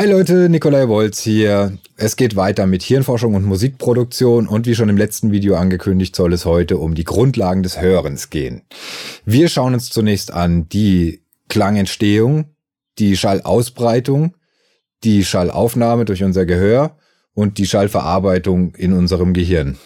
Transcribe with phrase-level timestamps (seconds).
[0.00, 1.76] Hi Leute, Nikolai Wolz hier.
[1.98, 6.32] Es geht weiter mit Hirnforschung und Musikproduktion und wie schon im letzten Video angekündigt, soll
[6.32, 8.62] es heute um die Grundlagen des Hörens gehen.
[9.26, 11.20] Wir schauen uns zunächst an die
[11.50, 12.46] Klangentstehung,
[12.98, 14.36] die Schallausbreitung,
[15.04, 16.96] die Schallaufnahme durch unser Gehör
[17.34, 19.76] und die Schallverarbeitung in unserem Gehirn.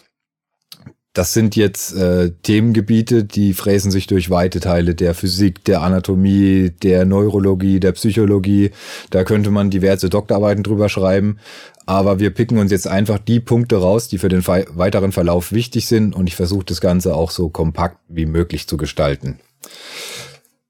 [1.15, 6.73] Das sind jetzt äh, Themengebiete, die fräsen sich durch weite Teile der Physik, der Anatomie,
[6.83, 8.73] der Neurologie, der Psychologie.
[9.11, 11.39] Da könnte man diverse Doktorarbeiten drüber schreiben.
[11.87, 15.87] Aber wir picken uns jetzt einfach die Punkte raus, die für den weiteren Verlauf wichtig
[15.87, 16.17] sind.
[16.17, 19.39] Und ich versuche das Ganze auch so kompakt wie möglich zu gestalten.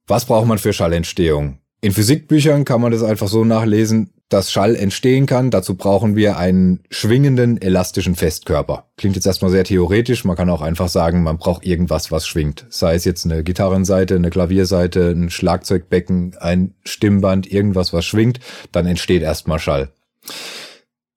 [0.07, 1.59] Was braucht man für Schallentstehung?
[1.81, 5.53] In Physikbüchern kann man das einfach so nachlesen, dass Schall entstehen kann.
[5.53, 8.89] Dazu brauchen wir einen schwingenden, elastischen Festkörper.
[8.97, 10.25] Klingt jetzt erstmal sehr theoretisch.
[10.25, 12.67] Man kann auch einfach sagen, man braucht irgendwas, was schwingt.
[12.69, 18.41] Sei es jetzt eine Gitarrenseite, eine Klavierseite, ein Schlagzeugbecken, ein Stimmband, irgendwas, was schwingt.
[18.73, 19.93] Dann entsteht erstmal Schall.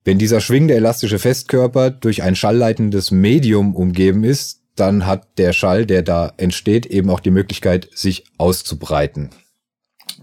[0.04, 5.86] Wenn dieser schwingende, elastische Festkörper durch ein schallleitendes Medium umgeben ist, dann hat der Schall,
[5.86, 9.30] der da entsteht, eben auch die Möglichkeit, sich auszubreiten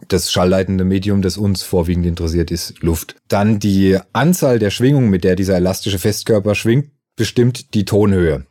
[0.08, 3.16] das schallleitende Medium, das uns vorwiegend interessiert, ist Luft.
[3.28, 8.46] Dann die Anzahl der Schwingungen, mit der dieser elastische Festkörper schwingt, bestimmt die Tonhöhe.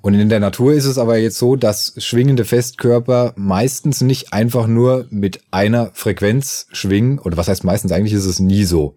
[0.00, 4.66] Und in der Natur ist es aber jetzt so, dass schwingende Festkörper meistens nicht einfach
[4.66, 8.96] nur mit einer Frequenz schwingen, oder was heißt meistens, eigentlich ist es nie so.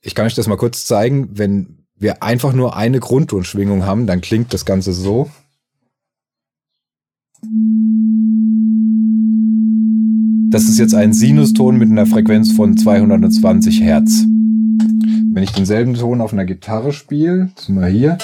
[0.00, 1.30] Ich kann euch das mal kurz zeigen.
[1.32, 5.30] Wenn wir einfach nur eine Grundtonschwingung haben, dann klingt das Ganze so.
[10.52, 14.24] Das ist jetzt ein Sinuston mit einer Frequenz von 220 Hertz.
[15.32, 18.18] Wenn ich denselben Ton auf einer Gitarre spiele, sind wir hier,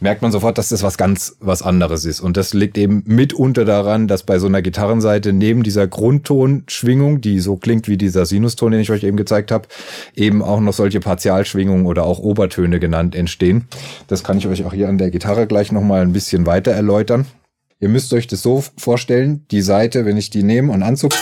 [0.00, 2.20] merkt man sofort, dass das was ganz was anderes ist.
[2.20, 7.40] Und das liegt eben mitunter daran, dass bei so einer Gitarrenseite neben dieser Grundtonschwingung, die
[7.40, 9.68] so klingt wie dieser Sinuston, den ich euch eben gezeigt habe,
[10.14, 13.66] eben auch noch solche Partialschwingungen oder auch Obertöne genannt entstehen.
[14.06, 17.26] Das kann ich euch auch hier an der Gitarre gleich nochmal ein bisschen weiter erläutern.
[17.80, 21.12] Ihr müsst euch das so vorstellen, die Seite, wenn ich die nehme und anzug,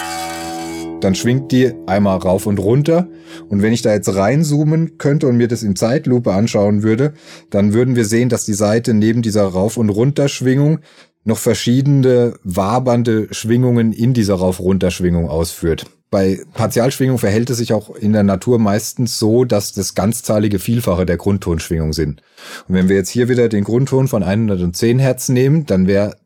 [1.01, 3.07] dann schwingt die einmal rauf und runter.
[3.49, 7.15] Und wenn ich da jetzt reinzoomen könnte und mir das in Zeitlupe anschauen würde,
[7.51, 10.81] dann würden wir sehen, dass die Seite neben dieser Rauf- und Runterschwingung
[11.23, 15.87] noch verschiedene wabernde Schwingungen in dieser Rauf-Runter-Schwingung ausführt.
[16.11, 21.05] Bei Partialschwingung verhält es sich auch in der Natur meistens so, dass das ganzzahlige Vielfache
[21.05, 22.23] der Grundtonschwingung sind.
[22.67, 26.17] Und wenn wir jetzt hier wieder den Grundton von 110 Hertz nehmen, dann wäre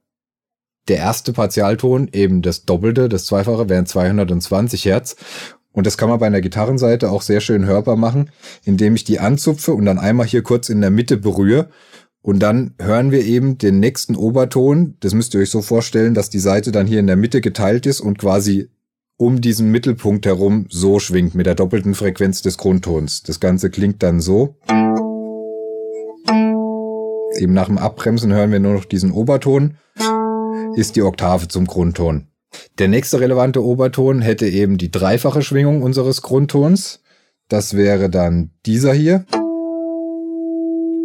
[0.89, 5.17] der erste Partialton eben das Doppelte, das Zweifache wären 220 Hertz.
[5.73, 8.31] Und das kann man bei einer Gitarrenseite auch sehr schön hörbar machen,
[8.65, 11.71] indem ich die anzupfe und dann einmal hier kurz in der Mitte berühre.
[12.21, 14.97] Und dann hören wir eben den nächsten Oberton.
[15.01, 17.87] Das müsst ihr euch so vorstellen, dass die Seite dann hier in der Mitte geteilt
[17.87, 18.69] ist und quasi
[19.17, 23.23] um diesen Mittelpunkt herum so schwingt mit der doppelten Frequenz des Grundtons.
[23.23, 24.57] Das Ganze klingt dann so.
[27.39, 29.77] Eben nach dem Abbremsen hören wir nur noch diesen Oberton
[30.75, 32.29] ist die Oktave zum Grundton.
[32.79, 37.01] Der nächste relevante Oberton hätte eben die dreifache Schwingung unseres Grundtons.
[37.49, 39.25] Das wäre dann dieser hier.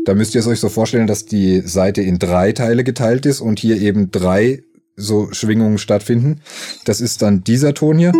[0.06, 3.42] Da müsst ihr es euch so vorstellen, dass die Seite in drei Teile geteilt ist
[3.42, 4.64] und hier eben drei
[4.96, 6.42] so Schwingungen stattfinden.
[6.86, 8.14] Das ist dann dieser Ton hier.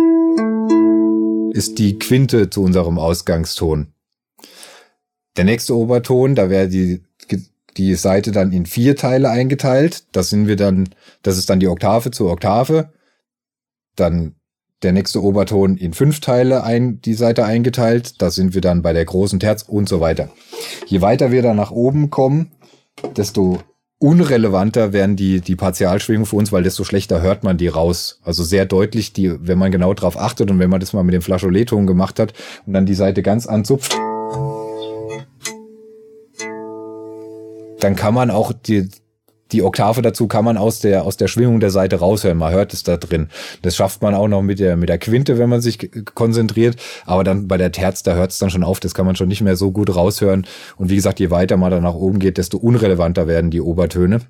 [1.52, 3.88] Ist die Quinte zu unserem Ausgangston.
[5.36, 7.02] Der nächste Oberton, da wäre die
[7.76, 10.04] die Seite dann in vier Teile eingeteilt.
[10.12, 10.88] Das sind wir dann,
[11.22, 12.92] das ist dann die Oktave zur Oktave.
[13.94, 14.34] Dann
[14.82, 18.22] der nächste Oberton in fünf Teile ein, die Seite eingeteilt.
[18.22, 20.30] Da sind wir dann bei der großen Terz und so weiter.
[20.86, 22.52] Je weiter wir dann nach oben kommen,
[23.16, 23.58] desto
[23.98, 28.20] unrelevanter werden die, die Partialschwingungen für uns, weil desto schlechter hört man die raus.
[28.22, 31.14] Also sehr deutlich, die, wenn man genau drauf achtet und wenn man das mal mit
[31.14, 32.32] dem Flageoletton gemacht hat
[32.66, 33.96] und dann die Seite ganz anzupft.
[37.80, 38.88] Dann kann man auch die,
[39.52, 42.38] die Oktave dazu kann man aus der, aus der Schwingung der Seite raushören.
[42.38, 43.28] Man hört es da drin.
[43.62, 46.76] Das schafft man auch noch mit der, mit der Quinte, wenn man sich konzentriert.
[47.06, 48.80] Aber dann bei der Terz, da hört es dann schon auf.
[48.80, 50.46] Das kann man schon nicht mehr so gut raushören.
[50.76, 54.20] Und wie gesagt, je weiter man da nach oben geht, desto unrelevanter werden die Obertöne.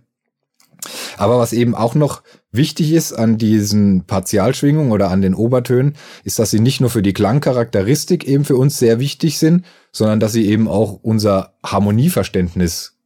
[1.17, 2.23] Aber was eben auch noch
[2.53, 7.03] wichtig ist an diesen Partialschwingungen oder an den Obertönen, ist, dass sie nicht nur für
[7.03, 12.98] die Klangcharakteristik eben für uns sehr wichtig sind, sondern dass sie eben auch unser Harmonieverständnis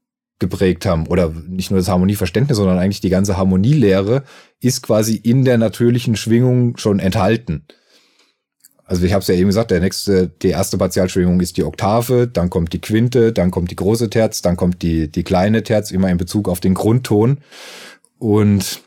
[0.43, 1.07] geprägt haben.
[1.07, 4.25] Oder nicht nur das Harmonieverständnis, sondern eigentlich die ganze Harmonielehre
[4.61, 7.65] ist quasi in der natürlichen Schwingung schon enthalten.
[8.85, 12.29] Also ich habe es ja eben gesagt, der nächste, die erste Partialschwingung ist die Oktave,
[12.29, 15.91] dann kommt die Quinte, dann kommt die große Terz, dann kommt die, die kleine Terz,
[15.91, 17.39] immer in Bezug auf den Grundton.
[18.19, 18.83] Und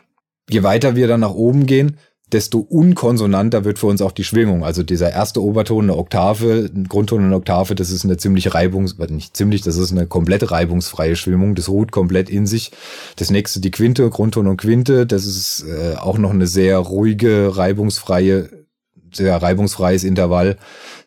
[0.47, 1.97] je weiter wir dann nach oben gehen,
[2.31, 4.63] desto unkonsonanter wird für uns auch die Schwingung.
[4.65, 8.53] Also dieser erste Oberton, eine Oktave, ein Grundton und eine Oktave, das ist eine ziemlich
[8.53, 11.53] reibungs, nicht ziemlich, das ist eine komplett reibungsfreie Schwingung.
[11.53, 12.71] Das ruht komplett in sich.
[13.15, 17.55] Das nächste die Quinte, Grundton und Quinte, das ist äh, auch noch eine sehr ruhige,
[17.55, 18.49] reibungsfreie,
[19.13, 20.57] sehr reibungsfreies Intervall.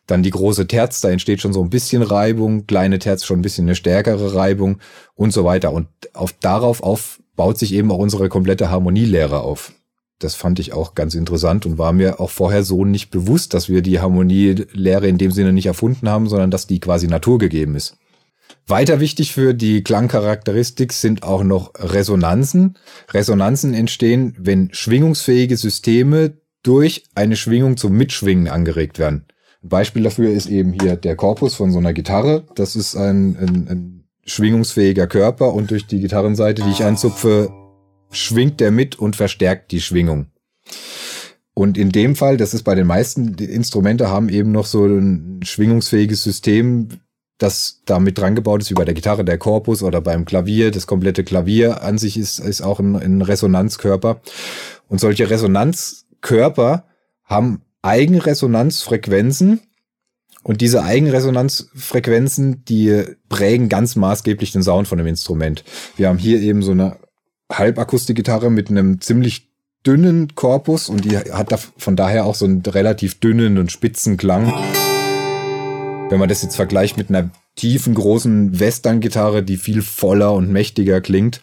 [0.07, 3.43] Dann die große Terz, da entsteht schon so ein bisschen Reibung, kleine Terz schon ein
[3.43, 4.79] bisschen eine stärkere Reibung
[5.15, 5.73] und so weiter.
[5.73, 9.73] Und auf, darauf auf baut sich eben auch unsere komplette Harmonielehre auf
[10.19, 13.69] das fand ich auch ganz interessant und war mir auch vorher so nicht bewusst, dass
[13.69, 17.97] wir die Harmonielehre in dem Sinne nicht erfunden haben, sondern dass die quasi naturgegeben ist.
[18.67, 22.77] Weiter wichtig für die Klangcharakteristik sind auch noch Resonanzen.
[23.11, 29.25] Resonanzen entstehen, wenn schwingungsfähige Systeme durch eine Schwingung zum Mitschwingen angeregt werden.
[29.63, 32.43] Ein Beispiel dafür ist eben hier der Korpus von so einer Gitarre.
[32.55, 37.49] Das ist ein, ein, ein schwingungsfähiger Körper und durch die Gitarrenseite, die ich einzupfe,
[38.11, 40.27] schwingt der mit und verstärkt die Schwingung.
[41.53, 45.41] Und in dem Fall, das ist bei den meisten Instrumente, haben eben noch so ein
[45.43, 46.87] schwingungsfähiges System,
[47.37, 50.71] das da mit dran gebaut ist, wie bei der Gitarre der Korpus oder beim Klavier.
[50.71, 54.21] Das komplette Klavier an sich ist, ist auch ein, ein Resonanzkörper.
[54.87, 56.85] Und solche Resonanzkörper
[57.23, 59.61] haben Eigenresonanzfrequenzen.
[60.43, 65.63] Und diese Eigenresonanzfrequenzen, die prägen ganz maßgeblich den Sound von dem Instrument.
[65.97, 66.97] Wir haben hier eben so eine
[67.51, 69.49] Halbakustikgitarre mit einem ziemlich
[69.85, 74.17] dünnen Korpus und die hat da von daher auch so einen relativ dünnen und spitzen
[74.17, 74.53] Klang.
[76.09, 81.01] Wenn man das jetzt vergleicht mit einer tiefen, großen Western-Gitarre, die viel voller und mächtiger
[81.01, 81.41] klingt,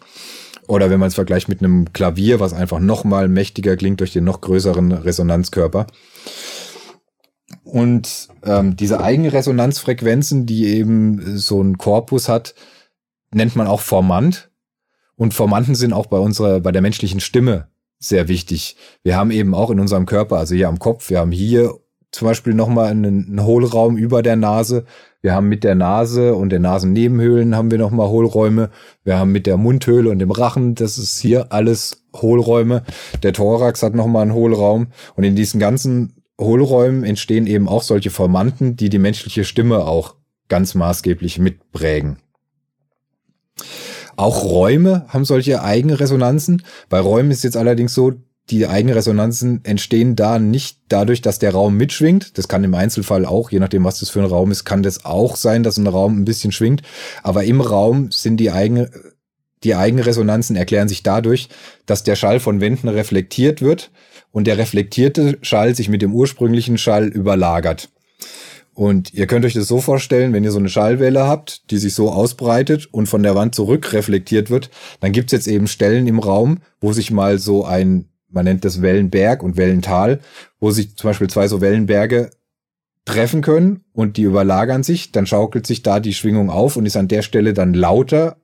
[0.67, 4.11] oder wenn man es vergleicht mit einem Klavier, was einfach noch mal mächtiger klingt durch
[4.11, 5.87] den noch größeren Resonanzkörper.
[7.63, 12.53] Und ähm, diese Eigenresonanzfrequenzen, die eben so ein Korpus hat,
[13.33, 14.49] nennt man auch Formant.
[15.17, 17.67] Und Formanten sind auch bei unserer, bei der menschlichen Stimme
[17.99, 18.77] sehr wichtig.
[19.03, 21.73] Wir haben eben auch in unserem Körper, also hier am Kopf, wir haben hier
[22.11, 24.85] zum Beispiel nochmal einen, einen Hohlraum über der Nase.
[25.21, 28.69] Wir haben mit der Nase und den Nasennebenhöhlen haben wir nochmal Hohlräume.
[29.03, 32.83] Wir haben mit der Mundhöhle und dem Rachen, das ist hier alles Hohlräume.
[33.23, 34.87] Der Thorax hat nochmal einen Hohlraum.
[35.15, 40.15] Und in diesen ganzen Hohlräumen entstehen eben auch solche Formanten, die die menschliche Stimme auch
[40.47, 42.17] ganz maßgeblich mitprägen.
[44.17, 46.63] Auch Räume haben solche Eigenresonanzen.
[46.89, 48.13] Bei Räumen ist jetzt allerdings so,
[48.49, 52.37] die Eigenresonanzen entstehen da nicht dadurch, dass der Raum mitschwingt.
[52.37, 55.05] Das kann im Einzelfall auch, je nachdem, was das für ein Raum ist, kann das
[55.05, 56.81] auch sein, dass ein Raum ein bisschen schwingt.
[57.23, 58.89] Aber im Raum sind die eigene,
[59.63, 61.49] die Eigenresonanzen erklären sich dadurch,
[61.85, 63.91] dass der Schall von Wänden reflektiert wird
[64.31, 67.89] und der reflektierte Schall sich mit dem ursprünglichen Schall überlagert.
[68.77, 71.95] Und ihr könnt euch das so vorstellen, wenn ihr so eine Schallwelle habt, die sich
[71.95, 74.69] so ausbreitet und von der Wand zurück reflektiert wird,
[74.99, 78.83] dann gibt's jetzt eben Stellen im Raum, wo sich mal so ein, man nennt das
[78.83, 80.19] Wellenberg und Wellental,
[80.59, 82.29] wo sich zum Beispiel zwei so Wellenberge
[83.03, 86.97] treffen können und die überlagern sich, dann schaukelt sich da die Schwingung auf und ist
[86.97, 88.37] an der Stelle dann lauter,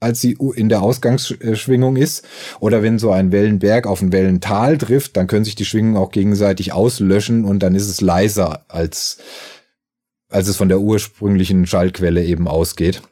[0.00, 2.24] als sie in der Ausgangsschwingung ist.
[2.58, 6.10] Oder wenn so ein Wellenberg auf ein Wellental trifft, dann können sich die Schwingungen auch
[6.10, 9.18] gegenseitig auslöschen und dann ist es leiser als
[10.34, 13.02] als es von der ursprünglichen Schallquelle eben ausgeht.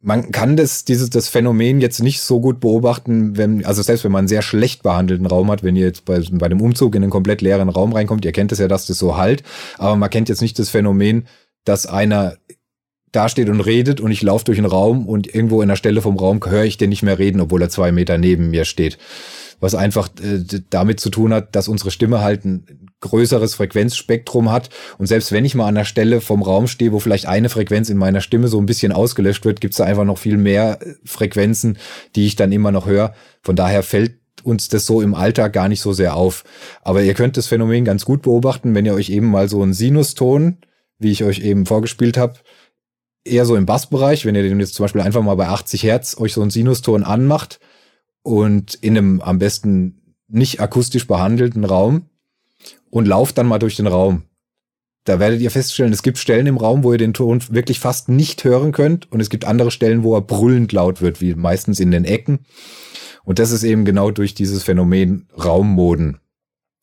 [0.00, 4.12] Man kann das, dieses, das Phänomen jetzt nicht so gut beobachten, wenn, also selbst wenn
[4.12, 7.02] man einen sehr schlecht behandelten Raum hat, wenn ihr jetzt bei, bei dem Umzug in
[7.02, 9.42] einen komplett leeren Raum reinkommt, ihr kennt es ja, dass das so halt,
[9.78, 11.26] aber man kennt jetzt nicht das Phänomen,
[11.64, 12.36] dass einer
[13.10, 16.16] dasteht und redet und ich laufe durch den Raum und irgendwo in der Stelle vom
[16.16, 18.98] Raum höre ich den nicht mehr reden, obwohl er zwei Meter neben mir steht
[19.62, 24.70] was einfach äh, damit zu tun hat, dass unsere Stimme halt ein größeres Frequenzspektrum hat.
[24.98, 27.88] Und selbst wenn ich mal an der Stelle vom Raum stehe, wo vielleicht eine Frequenz
[27.88, 30.80] in meiner Stimme so ein bisschen ausgelöscht wird, gibt es da einfach noch viel mehr
[30.82, 31.78] äh, Frequenzen,
[32.16, 33.14] die ich dann immer noch höre.
[33.40, 36.42] Von daher fällt uns das so im Alltag gar nicht so sehr auf.
[36.82, 39.74] Aber ihr könnt das Phänomen ganz gut beobachten, wenn ihr euch eben mal so einen
[39.74, 40.58] Sinuston,
[40.98, 42.34] wie ich euch eben vorgespielt habe,
[43.24, 46.16] eher so im Bassbereich, wenn ihr den jetzt zum Beispiel einfach mal bei 80 Hertz
[46.18, 47.60] euch so einen Sinuston anmacht,
[48.22, 52.06] und in einem am besten nicht akustisch behandelten Raum
[52.90, 54.22] und lauft dann mal durch den Raum.
[55.04, 58.08] Da werdet ihr feststellen, es gibt Stellen im Raum, wo ihr den Ton wirklich fast
[58.08, 61.80] nicht hören könnt und es gibt andere Stellen, wo er brüllend laut wird, wie meistens
[61.80, 62.40] in den Ecken.
[63.24, 66.18] Und das ist eben genau durch dieses Phänomen Raummoden,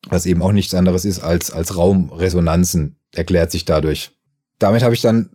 [0.08, 4.12] was eben auch nichts anderes ist als, als Raumresonanzen, erklärt sich dadurch.
[4.58, 5.30] Damit habe ich dann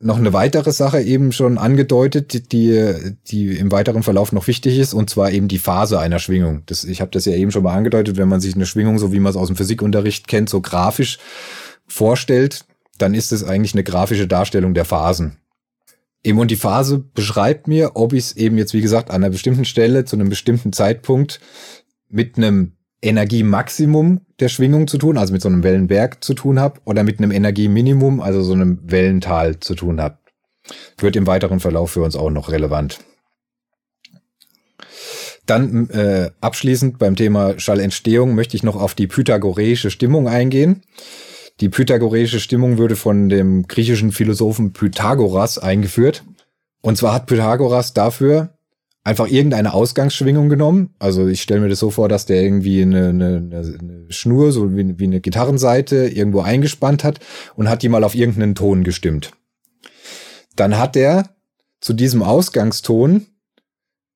[0.00, 2.94] noch eine weitere Sache eben schon angedeutet, die,
[3.26, 6.62] die im weiteren Verlauf noch wichtig ist, und zwar eben die Phase einer Schwingung.
[6.66, 9.12] Das, ich habe das ja eben schon mal angedeutet, wenn man sich eine Schwingung, so
[9.12, 11.18] wie man es aus dem Physikunterricht kennt, so grafisch
[11.86, 12.64] vorstellt,
[12.98, 15.38] dann ist es eigentlich eine grafische Darstellung der Phasen.
[16.22, 19.30] Eben und die Phase beschreibt mir, ob ich es eben jetzt, wie gesagt, an einer
[19.30, 21.40] bestimmten Stelle zu einem bestimmten Zeitpunkt
[22.08, 26.80] mit einem Energiemaximum der Schwingung zu tun, also mit so einem Wellenberg zu tun habe,
[26.84, 30.18] oder mit einem Energieminimum, also so einem Wellental zu tun habe.
[30.98, 32.98] Wird im weiteren Verlauf für uns auch noch relevant.
[35.46, 40.82] Dann äh, abschließend beim Thema Schallentstehung möchte ich noch auf die pythagoreische Stimmung eingehen.
[41.60, 46.22] Die pythagoreische Stimmung würde von dem griechischen Philosophen Pythagoras eingeführt.
[46.82, 48.57] Und zwar hat Pythagoras dafür
[49.08, 50.94] einfach irgendeine Ausgangsschwingung genommen.
[50.98, 54.76] Also ich stelle mir das so vor, dass der irgendwie eine, eine, eine Schnur, so
[54.76, 57.18] wie, wie eine Gitarrenseite, irgendwo eingespannt hat
[57.56, 59.32] und hat die mal auf irgendeinen Ton gestimmt.
[60.56, 61.30] Dann hat er
[61.80, 63.26] zu diesem Ausgangston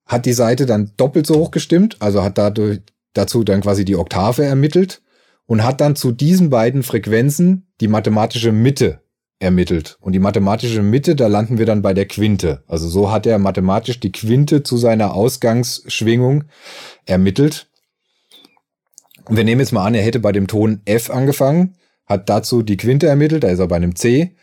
[0.04, 2.80] hat die Seite dann doppelt so hoch gestimmt, also hat dadurch
[3.14, 5.00] dazu dann quasi die Oktave ermittelt
[5.46, 9.01] und hat dann zu diesen beiden Frequenzen die mathematische Mitte
[9.42, 9.98] ermittelt.
[10.00, 12.62] Und die mathematische Mitte, da landen wir dann bei der Quinte.
[12.66, 16.44] Also so hat er mathematisch die Quinte zu seiner Ausgangsschwingung
[17.04, 17.68] ermittelt.
[19.24, 22.62] Und wir nehmen jetzt mal an, er hätte bei dem Ton F angefangen, hat dazu
[22.62, 24.36] die Quinte ermittelt, da ist er bei einem C,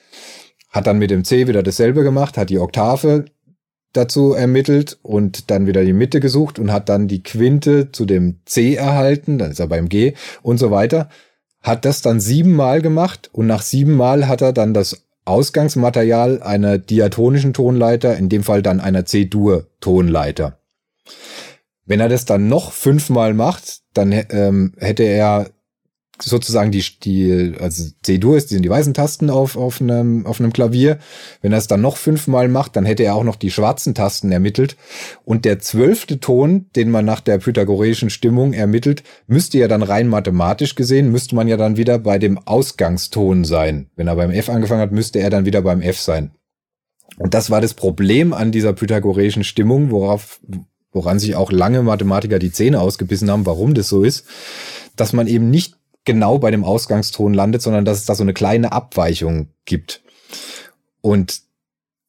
[0.70, 3.26] hat dann mit dem C wieder dasselbe gemacht, hat die Oktave
[3.94, 8.40] dazu ermittelt und dann wieder die Mitte gesucht und hat dann die Quinte zu dem
[8.46, 11.10] C erhalten, dann ist er beim G und so weiter.
[11.62, 17.54] Hat das dann siebenmal gemacht und nach siebenmal hat er dann das Ausgangsmaterial einer diatonischen
[17.54, 20.60] Tonleiter, in dem Fall dann einer C-Dur-Tonleiter.
[21.86, 25.50] Wenn er das dann noch fünfmal macht, dann ähm, hätte er
[26.22, 30.40] sozusagen die, die also C-Dur ist, die sind die weißen Tasten auf, auf, einem, auf
[30.40, 31.00] einem Klavier.
[31.42, 34.32] Wenn er es dann noch fünfmal macht, dann hätte er auch noch die schwarzen Tasten
[34.32, 34.76] ermittelt.
[35.26, 40.08] Und der zwölfte Ton, den man nach der pythagoreischen Stimmung ermittelt, müsste ja dann rein
[40.08, 43.90] mathematisch gesehen, müsste man ja dann wieder bei dem Ausgangston sein.
[43.96, 46.32] Wenn er beim F angefangen hat, müsste er dann wieder beim F sein.
[47.18, 50.40] Und das war das Problem an dieser pythagoreischen Stimmung, worauf,
[50.92, 54.26] woran sich auch lange Mathematiker die Zähne ausgebissen haben, warum das so ist,
[54.96, 58.34] dass man eben nicht genau bei dem Ausgangston landet, sondern dass es da so eine
[58.34, 60.02] kleine Abweichung gibt.
[61.02, 61.42] Und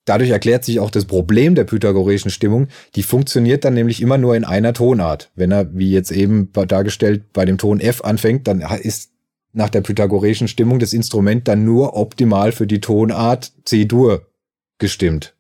[0.05, 2.69] dadurch erklärt sich auch das Problem der pythagoreischen Stimmung.
[2.95, 5.31] Die funktioniert dann nämlich immer nur in einer Tonart.
[5.35, 9.13] Wenn er, wie jetzt eben dargestellt, bei dem Ton F anfängt, dann ist
[9.53, 14.27] nach der pythagoreischen Stimmung das Instrument dann nur optimal für die Tonart C-Dur
[14.79, 15.35] gestimmt.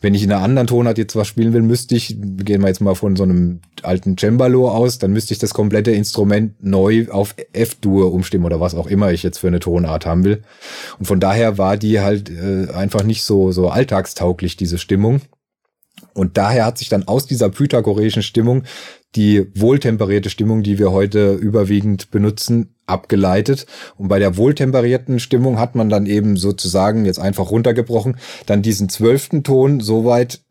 [0.00, 2.80] Wenn ich in einer anderen Tonart jetzt was spielen will, müsste ich, gehen wir jetzt
[2.80, 7.34] mal von so einem alten Cembalo aus, dann müsste ich das komplette Instrument neu auf
[7.52, 10.42] F-Dur umstimmen oder was auch immer ich jetzt für eine Tonart haben will.
[10.98, 15.22] Und von daher war die halt äh, einfach nicht so, so alltagstauglich, diese Stimmung.
[16.12, 18.64] Und daher hat sich dann aus dieser pythagoreischen Stimmung
[19.16, 23.66] die wohltemperierte Stimmung, die wir heute überwiegend benutzen, abgeleitet.
[23.96, 28.88] Und bei der wohltemperierten Stimmung hat man dann eben sozusagen jetzt einfach runtergebrochen, dann diesen
[28.88, 30.42] zwölften Ton so weit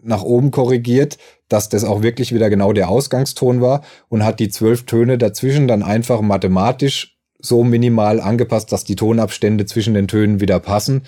[0.00, 1.18] nach oben korrigiert,
[1.48, 5.66] dass das auch wirklich wieder genau der Ausgangston war und hat die zwölf Töne dazwischen
[5.66, 7.13] dann einfach mathematisch
[7.44, 11.02] so minimal angepasst, dass die Tonabstände zwischen den Tönen wieder passen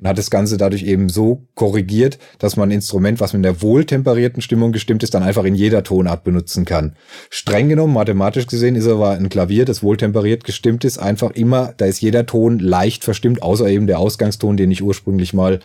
[0.00, 3.60] und hat das Ganze dadurch eben so korrigiert, dass man ein Instrument, was mit der
[3.60, 6.96] wohltemperierten Stimmung gestimmt ist, dann einfach in jeder Tonart benutzen kann.
[7.30, 11.84] Streng genommen, mathematisch gesehen, ist aber ein Klavier, das wohltemperiert gestimmt ist, einfach immer, da
[11.84, 15.60] ist jeder Ton leicht verstimmt, außer eben der Ausgangston, den ich ursprünglich mal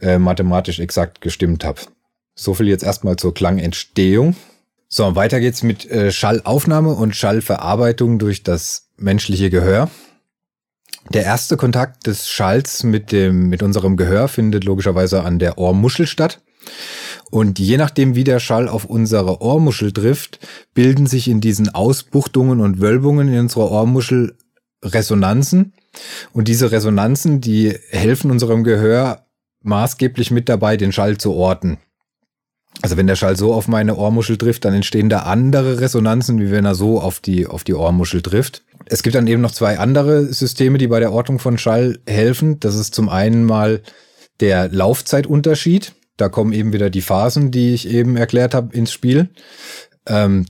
[0.00, 1.80] äh, mathematisch exakt gestimmt habe.
[2.34, 4.34] So viel jetzt erstmal zur Klangentstehung.
[4.94, 9.90] So, weiter geht's mit äh, Schallaufnahme und Schallverarbeitung durch das menschliche Gehör.
[11.10, 16.06] Der erste Kontakt des Schalls mit dem, mit unserem Gehör findet logischerweise an der Ohrmuschel
[16.06, 16.40] statt.
[17.30, 20.38] Und je nachdem, wie der Schall auf unsere Ohrmuschel trifft,
[20.74, 24.36] bilden sich in diesen Ausbuchtungen und Wölbungen in unserer Ohrmuschel
[24.84, 25.72] Resonanzen.
[26.32, 29.26] Und diese Resonanzen, die helfen unserem Gehör
[29.62, 31.78] maßgeblich mit dabei, den Schall zu orten.
[32.82, 36.50] Also wenn der Schall so auf meine Ohrmuschel trifft, dann entstehen da andere Resonanzen, wie
[36.50, 38.64] wenn er so auf die, auf die Ohrmuschel trifft.
[38.86, 42.58] Es gibt dann eben noch zwei andere Systeme, die bei der Ortung von Schall helfen.
[42.58, 43.80] Das ist zum einen mal
[44.40, 45.94] der Laufzeitunterschied.
[46.16, 49.30] Da kommen eben wieder die Phasen, die ich eben erklärt habe, ins Spiel.
[50.06, 50.46] Ähm,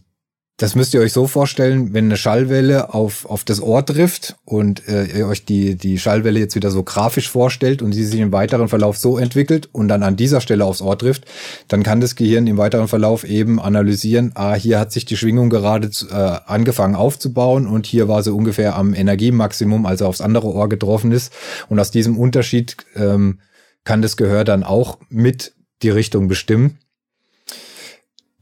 [0.58, 4.86] das müsst ihr euch so vorstellen, wenn eine Schallwelle auf, auf das Ohr trifft und
[4.86, 8.32] äh, ihr euch die, die Schallwelle jetzt wieder so grafisch vorstellt und sie sich im
[8.32, 11.24] weiteren Verlauf so entwickelt und dann an dieser Stelle aufs Ohr trifft,
[11.68, 15.50] dann kann das Gehirn im weiteren Verlauf eben analysieren, ah, hier hat sich die Schwingung
[15.50, 20.46] gerade äh, angefangen aufzubauen und hier war sie ungefähr am Energiemaximum, als er aufs andere
[20.46, 21.32] Ohr getroffen ist.
[21.70, 23.40] Und aus diesem Unterschied ähm,
[23.84, 26.78] kann das Gehör dann auch mit die Richtung bestimmen.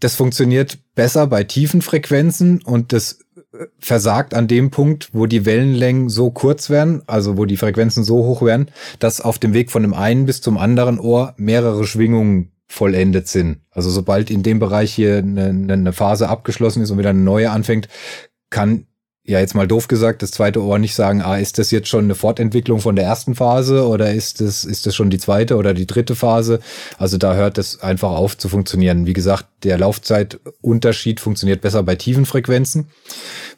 [0.01, 3.21] Das funktioniert besser bei tiefen Frequenzen und das
[3.53, 8.03] äh, versagt an dem Punkt, wo die Wellenlängen so kurz werden, also wo die Frequenzen
[8.03, 11.85] so hoch werden, dass auf dem Weg von dem einen bis zum anderen Ohr mehrere
[11.85, 13.61] Schwingungen vollendet sind.
[13.71, 17.51] Also sobald in dem Bereich hier eine, eine Phase abgeschlossen ist und wieder eine neue
[17.51, 17.89] anfängt,
[18.49, 18.87] kann
[19.25, 22.05] ja jetzt mal doof gesagt, das zweite Ohr nicht sagen, ah, ist das jetzt schon
[22.05, 25.75] eine Fortentwicklung von der ersten Phase oder ist das, ist das schon die zweite oder
[25.75, 26.61] die dritte Phase?
[26.99, 29.07] Also da hört es einfach auf zu funktionieren.
[29.07, 32.89] Wie gesagt, der Laufzeitunterschied funktioniert besser bei tiefen Frequenzen.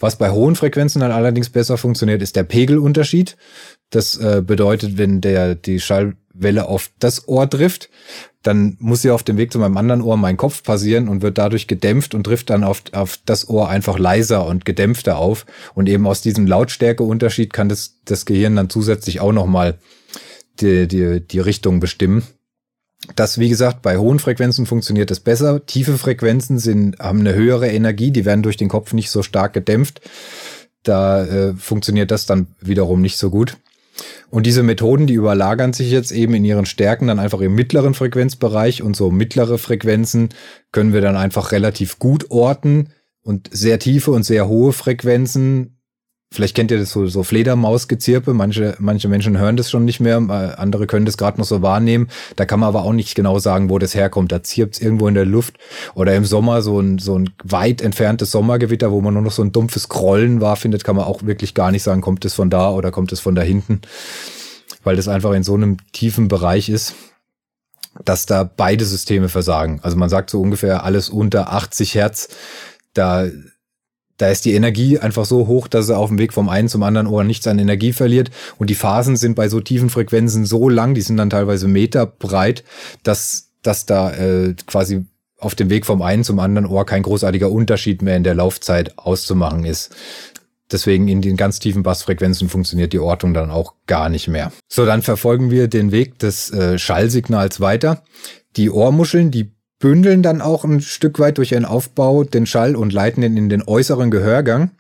[0.01, 3.37] Was bei hohen Frequenzen dann allerdings besser funktioniert, ist der Pegelunterschied.
[3.91, 5.79] Das äh, bedeutet, wenn der, die
[6.33, 7.91] Schallwelle auf das Ohr trifft,
[8.43, 11.39] dann muss sie auf dem Weg zu meinem anderen Ohr meinen Kopf passieren und wird
[11.39, 15.47] dadurch gedämpft und trifft dann auf, auf das Ohr einfach leiser und gedämpfter auf.
[15.75, 19.79] Und eben aus diesem Lautstärkeunterschied kann das, das Gehirn dann zusätzlich auch nochmal
[20.61, 22.25] die, die, die Richtung bestimmen.
[23.17, 25.65] Das, wie gesagt, bei hohen Frequenzen funktioniert es besser.
[25.67, 29.53] Tiefe Frequenzen sind, haben eine höhere Energie, die werden durch den Kopf nicht so stark
[29.53, 30.01] gedämpft.
[30.85, 33.57] Da äh, funktioniert das dann wiederum nicht so gut.
[34.31, 37.95] Und diese Methoden, die überlagern sich jetzt eben in ihren Stärken dann einfach im mittleren
[37.95, 38.83] Frequenzbereich.
[38.83, 40.31] Und so mittlere Frequenzen
[40.71, 42.89] können wir dann einfach relativ gut orten.
[43.23, 45.79] Und sehr tiefe und sehr hohe Frequenzen
[46.33, 48.33] Vielleicht kennt ihr das so, so Fledermausgezirpe.
[48.33, 50.17] Manche, manche Menschen hören das schon nicht mehr,
[50.59, 52.09] andere können das gerade noch so wahrnehmen.
[52.37, 54.33] Da kann man aber auch nicht genau sagen, wo das herkommt.
[54.33, 55.59] Da zirpt es irgendwo in der Luft.
[55.95, 59.43] Oder im Sommer so ein, so ein weit entferntes Sommergewitter, wo man nur noch so
[59.43, 62.49] ein dumpfes Grollen war, findet, kann man auch wirklich gar nicht sagen, kommt es von
[62.49, 63.83] da oder kommt es von da hinten.
[64.83, 66.95] Weil das einfach in so einem tiefen Bereich ist
[68.07, 69.81] dass da beide Systeme versagen.
[69.83, 72.29] Also man sagt so ungefähr alles unter 80 Hertz,
[72.95, 73.27] da
[74.23, 76.85] da ist die Energie einfach so hoch, dass er auf dem Weg vom einen zum
[76.85, 78.31] anderen Ohr nichts an Energie verliert.
[78.57, 82.07] Und die Phasen sind bei so tiefen Frequenzen so lang, die sind dann teilweise Meter
[82.07, 82.63] breit,
[83.03, 85.07] dass, dass da äh, quasi
[85.39, 88.97] auf dem Weg vom einen zum anderen Ohr kein großartiger Unterschied mehr in der Laufzeit
[88.97, 89.91] auszumachen ist.
[90.71, 94.53] Deswegen in den ganz tiefen Bassfrequenzen funktioniert die Ortung dann auch gar nicht mehr.
[94.69, 98.05] So, dann verfolgen wir den Weg des äh, Schallsignals weiter.
[98.57, 99.51] Die Ohrmuscheln, die
[99.83, 103.49] bündeln dann auch ein Stück weit durch ihren Aufbau den Schall und leiten ihn in
[103.49, 104.71] den äußeren Gehörgang.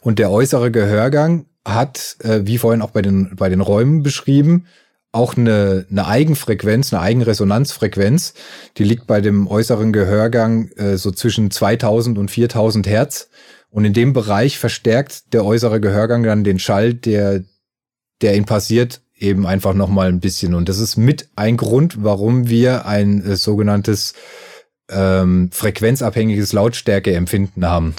[0.00, 4.66] Und der äußere Gehörgang hat, äh, wie vorhin auch bei den, bei den Räumen beschrieben,
[5.10, 8.34] auch eine, eine Eigenfrequenz, eine Eigenresonanzfrequenz.
[8.78, 13.28] Die liegt bei dem äußeren Gehörgang äh, so zwischen 2000 und 4000 Hertz.
[13.70, 17.42] Und in dem Bereich verstärkt der äußere Gehörgang dann den Schall, der,
[18.22, 20.54] der ihn passiert, eben einfach nochmal ein bisschen.
[20.54, 24.14] Und das ist mit ein Grund, warum wir ein äh, sogenanntes
[24.90, 27.94] ähm, frequenzabhängiges Lautstärkeempfinden haben.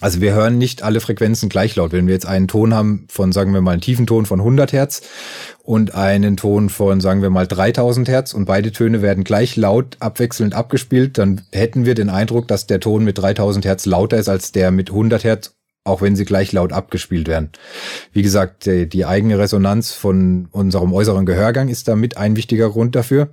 [0.00, 1.92] Also wir hören nicht alle Frequenzen gleich laut.
[1.92, 4.72] Wenn wir jetzt einen Ton haben von, sagen wir mal, einen tiefen Ton von 100
[4.72, 5.02] Hertz
[5.62, 9.96] und einen Ton von, sagen wir mal, 3000 Hertz und beide Töne werden gleich laut
[10.00, 14.28] abwechselnd abgespielt, dann hätten wir den Eindruck, dass der Ton mit 3000 Hertz lauter ist
[14.28, 15.54] als der mit 100 Hertz
[15.86, 17.50] auch wenn sie gleich laut abgespielt werden.
[18.12, 22.94] Wie gesagt, die, die eigene Resonanz von unserem äußeren Gehörgang ist damit ein wichtiger Grund
[22.94, 23.28] dafür.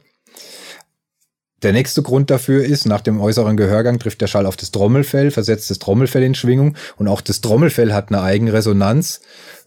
[1.63, 5.29] Der nächste Grund dafür ist, nach dem äußeren Gehörgang trifft der Schall auf das Trommelfell,
[5.29, 9.21] versetzt das Trommelfell in Schwingung und auch das Trommelfell hat eine Eigenresonanz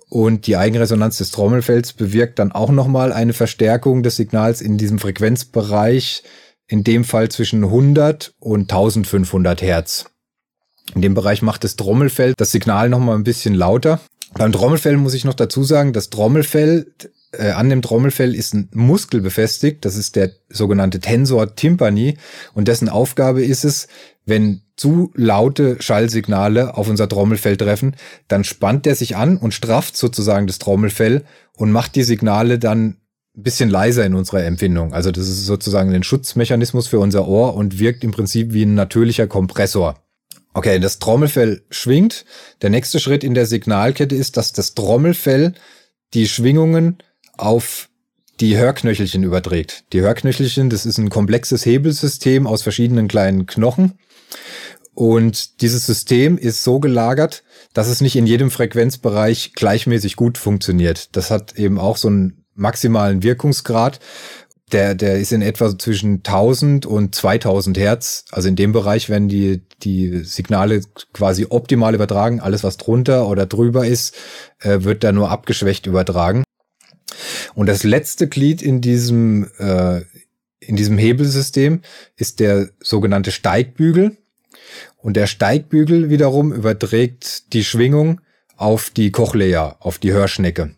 [0.08, 4.98] und die Eigenresonanz des Trommelfells bewirkt dann auch nochmal eine Verstärkung des Signals in diesem
[4.98, 6.24] Frequenzbereich,
[6.66, 10.06] in dem Fall zwischen 100 und 1500 Hertz.
[10.94, 14.00] In dem Bereich macht das Trommelfell das Signal nochmal ein bisschen lauter.
[14.34, 16.92] Beim Trommelfell muss ich noch dazu sagen, das Trommelfell,
[17.38, 19.84] äh, an dem Trommelfell ist ein Muskel befestigt.
[19.84, 22.16] Das ist der sogenannte Tensor Tympani.
[22.54, 23.88] Und dessen Aufgabe ist es,
[24.26, 27.96] wenn zu laute Schallsignale auf unser Trommelfell treffen,
[28.28, 31.24] dann spannt der sich an und strafft sozusagen das Trommelfell
[31.56, 32.96] und macht die Signale dann
[33.36, 34.94] ein bisschen leiser in unserer Empfindung.
[34.94, 38.74] Also das ist sozusagen ein Schutzmechanismus für unser Ohr und wirkt im Prinzip wie ein
[38.74, 40.00] natürlicher Kompressor.
[40.54, 42.24] Okay, das Trommelfell schwingt.
[42.62, 45.54] Der nächste Schritt in der Signalkette ist, dass das Trommelfell
[46.14, 46.98] die Schwingungen
[47.36, 47.88] auf
[48.40, 49.84] die Hörknöchelchen überträgt.
[49.92, 53.98] Die Hörknöchelchen, das ist ein komplexes Hebelsystem aus verschiedenen kleinen Knochen.
[54.92, 57.42] Und dieses System ist so gelagert,
[57.72, 61.16] dass es nicht in jedem Frequenzbereich gleichmäßig gut funktioniert.
[61.16, 64.00] Das hat eben auch so einen maximalen Wirkungsgrad
[64.72, 68.24] der, der ist in etwa zwischen 1000 und 2000 Hertz.
[68.32, 70.80] Also in dem Bereich werden die, die Signale
[71.12, 72.40] quasi optimal übertragen.
[72.40, 74.16] Alles, was drunter oder drüber ist,
[74.60, 76.44] äh, wird da nur abgeschwächt übertragen.
[77.54, 80.02] Und das letzte Glied in diesem, äh,
[80.60, 81.80] in diesem Hebelsystem
[82.16, 84.16] ist der sogenannte Steigbügel.
[84.96, 88.20] Und der Steigbügel wiederum überträgt die Schwingung
[88.56, 90.74] auf die Cochlea, auf die Hörschnecke.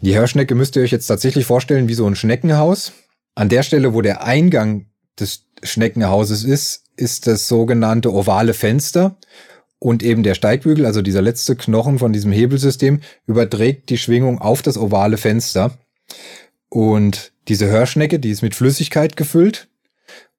[0.00, 2.92] Die Hörschnecke müsst ihr euch jetzt tatsächlich vorstellen wie so ein Schneckenhaus.
[3.34, 4.86] An der Stelle, wo der Eingang
[5.18, 9.18] des Schneckenhauses ist, ist das sogenannte ovale Fenster.
[9.78, 14.62] Und eben der Steigbügel, also dieser letzte Knochen von diesem Hebelsystem, überträgt die Schwingung auf
[14.62, 15.76] das ovale Fenster.
[16.68, 19.68] Und diese Hörschnecke, die ist mit Flüssigkeit gefüllt.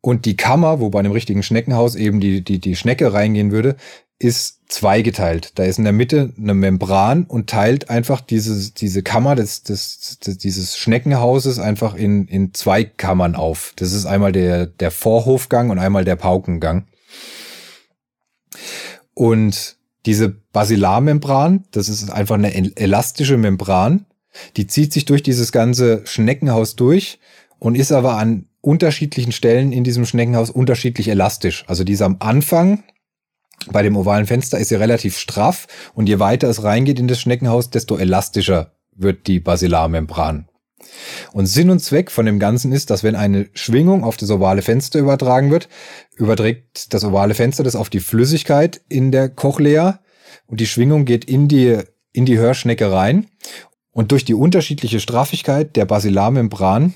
[0.01, 3.75] Und die Kammer, wo bei einem richtigen Schneckenhaus eben die, die, die Schnecke reingehen würde,
[4.19, 5.51] ist zweigeteilt.
[5.55, 10.19] Da ist in der Mitte eine Membran und teilt einfach diese, diese Kammer des, des,
[10.19, 13.73] des, dieses Schneckenhauses einfach in, in zwei Kammern auf.
[13.75, 16.87] Das ist einmal der, der Vorhofgang und einmal der Paukengang.
[19.17, 24.05] Und diese Basilarmembran, das ist einfach eine elastische Membran,
[24.57, 27.17] die zieht sich durch dieses ganze Schneckenhaus durch
[27.57, 31.65] und ist aber an unterschiedlichen Stellen in diesem Schneckenhaus unterschiedlich elastisch.
[31.67, 32.83] Also die ist am Anfang
[33.71, 37.19] bei dem ovalen Fenster ist sie relativ straff und je weiter es reingeht in das
[37.19, 40.47] Schneckenhaus, desto elastischer wird die Basilarmembran.
[41.33, 44.61] Und Sinn und Zweck von dem Ganzen ist, dass wenn eine Schwingung auf das ovale
[44.61, 45.69] Fenster übertragen wird,
[46.15, 49.99] überträgt das ovale Fenster das auf die Flüssigkeit in der Cochlea
[50.47, 51.77] und die Schwingung geht in die,
[52.13, 53.27] in die Hörschnecke rein.
[53.91, 56.93] Und durch die unterschiedliche Straffigkeit der Basilarmembran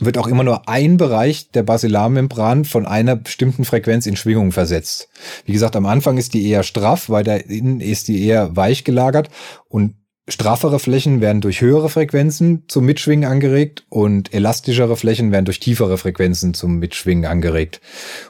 [0.00, 5.08] wird auch immer nur ein Bereich der Basilarmembran von einer bestimmten Frequenz in Schwingung versetzt.
[5.44, 8.84] Wie gesagt, am Anfang ist die eher straff, weil da innen ist die eher weich
[8.84, 9.30] gelagert
[9.68, 9.94] und
[10.28, 15.98] straffere Flächen werden durch höhere Frequenzen zum Mitschwingen angeregt und elastischere Flächen werden durch tiefere
[15.98, 17.80] Frequenzen zum Mitschwingen angeregt.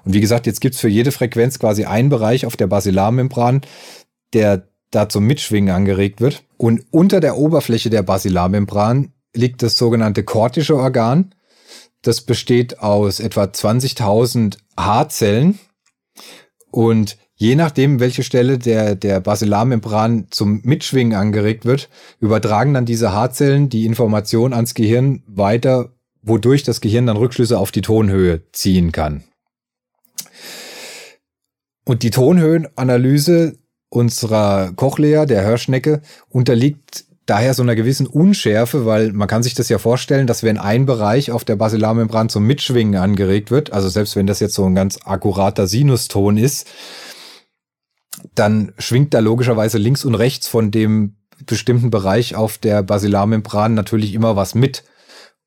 [0.04, 3.62] Und wie gesagt, jetzt gibt's für jede Frequenz quasi einen Bereich auf der Basilarmembran,
[4.34, 6.44] der da zum Mitschwingen angeregt wird.
[6.58, 11.34] Und unter der Oberfläche der Basilarmembran liegt das sogenannte kortische Organ.
[12.02, 15.58] Das besteht aus etwa 20.000 Haarzellen
[16.70, 23.12] und je nachdem, welche Stelle der, der Basilarmembran zum Mitschwingen angeregt wird, übertragen dann diese
[23.12, 25.90] Haarzellen die Information ans Gehirn weiter,
[26.22, 29.22] wodurch das Gehirn dann Rückschlüsse auf die Tonhöhe ziehen kann.
[31.84, 33.58] Und die Tonhöhenanalyse
[33.90, 39.68] unserer Cochlea, der Hörschnecke, unterliegt daher so einer gewissen Unschärfe, weil man kann sich das
[39.68, 44.16] ja vorstellen, dass wenn ein Bereich auf der Basilarmembran zum Mitschwingen angeregt wird, also selbst
[44.16, 46.66] wenn das jetzt so ein ganz akkurater Sinuston ist,
[48.34, 54.14] dann schwingt da logischerweise links und rechts von dem bestimmten Bereich auf der Basilarmembran natürlich
[54.14, 54.84] immer was mit.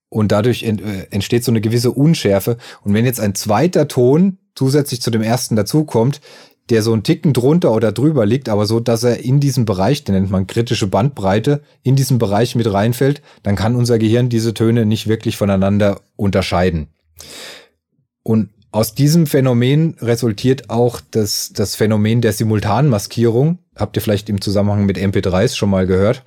[0.09, 2.57] Und dadurch äh, entsteht so eine gewisse Unschärfe.
[2.81, 6.21] Und wenn jetzt ein zweiter Ton zusätzlich zu dem ersten dazukommt,
[6.69, 10.03] der so einen Ticken drunter oder drüber liegt, aber so, dass er in diesem Bereich,
[10.03, 14.53] den nennt man kritische Bandbreite, in diesem Bereich mit reinfällt, dann kann unser Gehirn diese
[14.53, 16.89] Töne nicht wirklich voneinander unterscheiden.
[18.21, 23.59] Und aus diesem Phänomen resultiert auch das, das Phänomen der Simultanmaskierung.
[23.75, 26.23] Habt ihr vielleicht im Zusammenhang mit MP3s schon mal gehört?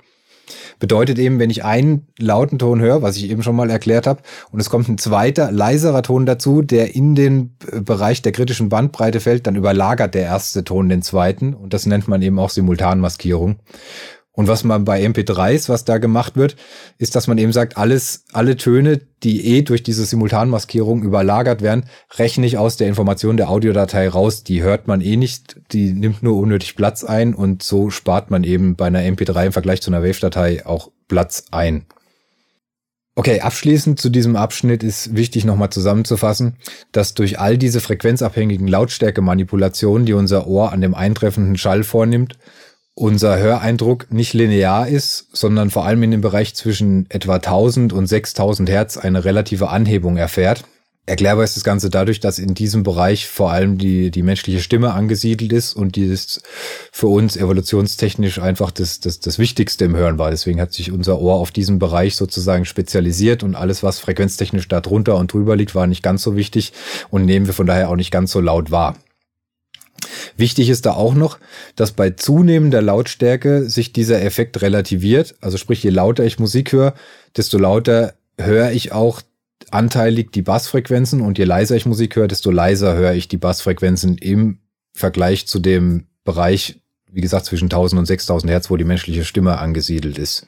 [0.79, 4.21] Bedeutet eben, wenn ich einen lauten Ton höre, was ich eben schon mal erklärt habe,
[4.51, 9.21] und es kommt ein zweiter, leiserer Ton dazu, der in den Bereich der kritischen Bandbreite
[9.21, 11.53] fällt, dann überlagert der erste Ton den zweiten.
[11.53, 13.59] Und das nennt man eben auch Simultanmaskierung.
[14.35, 16.55] Und was man bei MP3s, was da gemacht wird,
[16.97, 21.85] ist, dass man eben sagt, alles, alle Töne, die eh durch diese Simultanmaskierung überlagert werden,
[22.17, 24.43] rechne ich aus der Information der Audiodatei raus.
[24.43, 28.43] Die hört man eh nicht, die nimmt nur unnötig Platz ein und so spart man
[28.43, 31.85] eben bei einer MP3 im Vergleich zu einer Wave-Datei auch Platz ein.
[33.15, 36.57] Okay, abschließend zu diesem Abschnitt ist wichtig nochmal zusammenzufassen,
[36.91, 42.39] dass durch all diese frequenzabhängigen Lautstärke-Manipulationen, die unser Ohr an dem eintreffenden Schall vornimmt,
[42.95, 48.07] unser Höreindruck nicht linear ist, sondern vor allem in dem Bereich zwischen etwa 1000 und
[48.07, 50.63] 6000 Hertz eine relative Anhebung erfährt.
[51.05, 54.93] Erklärbar ist das Ganze dadurch, dass in diesem Bereich vor allem die, die menschliche Stimme
[54.93, 56.41] angesiedelt ist und die ist
[56.93, 60.31] für uns evolutionstechnisch einfach das, das, das Wichtigste im Hören war.
[60.31, 64.79] Deswegen hat sich unser Ohr auf diesen Bereich sozusagen spezialisiert und alles, was frequenztechnisch da
[64.79, 66.71] drunter und drüber liegt, war nicht ganz so wichtig
[67.09, 68.95] und nehmen wir von daher auch nicht ganz so laut wahr.
[70.37, 71.37] Wichtig ist da auch noch,
[71.75, 75.35] dass bei zunehmender Lautstärke sich dieser Effekt relativiert.
[75.41, 76.93] Also sprich, je lauter ich Musik höre,
[77.37, 79.21] desto lauter höre ich auch
[79.71, 84.17] anteilig die Bassfrequenzen und je leiser ich Musik höre, desto leiser höre ich die Bassfrequenzen
[84.17, 84.59] im
[84.93, 86.79] Vergleich zu dem Bereich,
[87.11, 90.47] wie gesagt, zwischen 1000 und 6000 Hertz, wo die menschliche Stimme angesiedelt ist.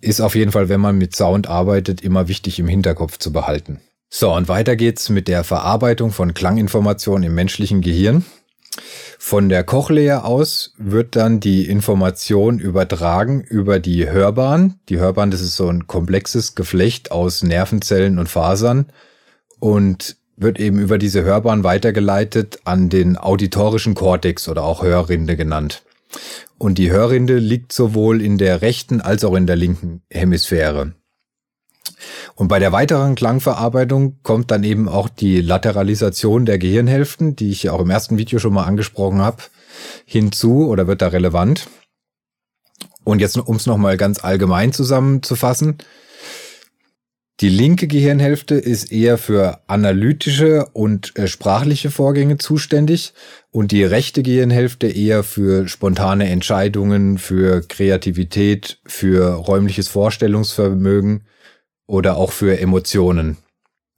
[0.00, 3.80] Ist auf jeden Fall, wenn man mit Sound arbeitet, immer wichtig im Hinterkopf zu behalten.
[4.10, 8.24] So, und weiter geht's mit der Verarbeitung von Klanginformationen im menschlichen Gehirn.
[9.18, 14.74] Von der Cochlea aus wird dann die Information übertragen über die Hörbahn.
[14.88, 18.86] Die Hörbahn, das ist so ein komplexes Geflecht aus Nervenzellen und Fasern
[19.60, 25.82] und wird eben über diese Hörbahn weitergeleitet an den auditorischen Kortex oder auch Hörrinde genannt.
[26.58, 30.94] Und die Hörrinde liegt sowohl in der rechten als auch in der linken Hemisphäre.
[32.34, 37.64] Und bei der weiteren Klangverarbeitung kommt dann eben auch die Lateralisation der Gehirnhälften, die ich
[37.64, 39.42] ja auch im ersten Video schon mal angesprochen habe,
[40.04, 41.68] hinzu oder wird da relevant.
[43.04, 45.78] Und jetzt, um es nochmal ganz allgemein zusammenzufassen,
[47.40, 53.12] Die linke Gehirnhälfte ist eher für analytische und äh, sprachliche Vorgänge zuständig
[53.50, 61.24] und die rechte Gehirnhälfte eher für spontane Entscheidungen, für Kreativität, für räumliches Vorstellungsvermögen
[61.86, 63.36] oder auch für Emotionen.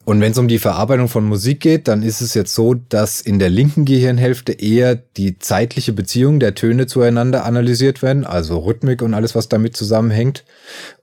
[0.07, 3.21] Und wenn es um die Verarbeitung von Musik geht, dann ist es jetzt so, dass
[3.21, 9.03] in der linken Gehirnhälfte eher die zeitliche Beziehung der Töne zueinander analysiert werden, also Rhythmik
[9.03, 10.45] und alles, was damit zusammenhängt.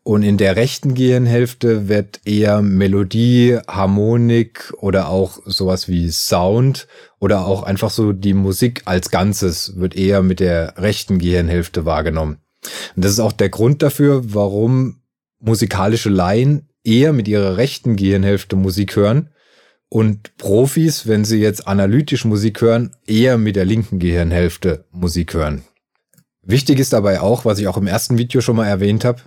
[0.04, 6.88] Und in der rechten Gehirnhälfte wird eher Melodie, Harmonik oder auch sowas wie Sound
[7.20, 12.38] oder auch einfach so die Musik als Ganzes wird eher mit der rechten Gehirnhälfte wahrgenommen.
[12.96, 15.02] Und das ist auch der Grund dafür, warum
[15.42, 19.30] musikalische Laien eher mit ihrer rechten Gehirnhälfte Musik hören
[19.90, 25.64] und Profis, wenn sie jetzt analytisch Musik hören, eher mit der linken Gehirnhälfte Musik hören.
[26.42, 29.22] Wichtig ist dabei auch, was ich auch im ersten Video schon mal erwähnt habe,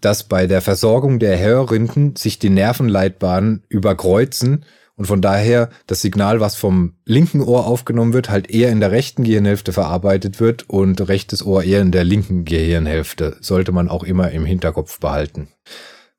[0.00, 6.40] dass bei der Versorgung der Hörrinden sich die Nervenleitbahnen überkreuzen und von daher das Signal,
[6.40, 11.06] was vom linken Ohr aufgenommen wird, halt eher in der rechten Gehirnhälfte verarbeitet wird und
[11.08, 13.36] rechtes Ohr eher in der linken Gehirnhälfte.
[13.40, 15.48] Sollte man auch immer im Hinterkopf behalten.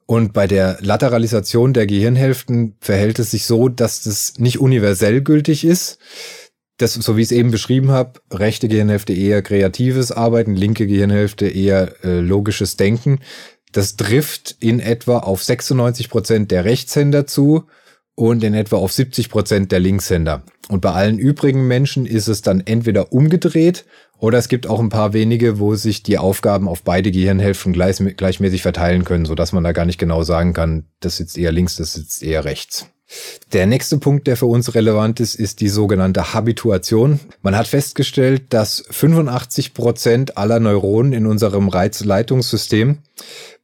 [0.08, 5.66] Und bei der Lateralisation der Gehirnhälften verhält es sich so, dass das nicht universell gültig
[5.66, 6.00] ist.
[6.78, 11.48] Das, so wie ich es eben beschrieben habe, rechte Gehirnhälfte eher kreatives Arbeiten, linke Gehirnhälfte
[11.48, 13.20] eher äh, logisches Denken.
[13.74, 17.66] Das trifft in etwa auf 96 Prozent der Rechtshänder zu
[18.16, 20.42] und in etwa auf 70 Prozent der Linkshänder.
[20.70, 23.86] Und bei allen übrigen Menschen ist es dann entweder umgedreht
[24.20, 27.98] oder es gibt auch ein paar wenige, wo sich die Aufgaben auf beide Gehirnhälften gleich,
[27.98, 31.52] gleichmäßig verteilen können, so dass man da gar nicht genau sagen kann, das sitzt eher
[31.52, 32.88] links, das sitzt eher rechts.
[33.54, 37.20] Der nächste Punkt, der für uns relevant ist, ist die sogenannte Habituation.
[37.42, 42.98] Man hat festgestellt, dass 85 Prozent aller Neuronen in unserem Reizleitungssystem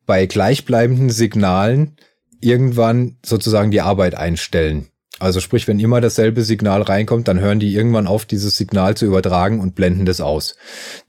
[0.05, 1.97] bei gleichbleibenden Signalen
[2.39, 4.87] irgendwann sozusagen die Arbeit einstellen.
[5.19, 9.05] Also sprich, wenn immer dasselbe Signal reinkommt, dann hören die irgendwann auf, dieses Signal zu
[9.05, 10.55] übertragen und blenden das aus.